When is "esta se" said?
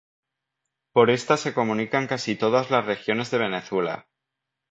1.11-1.53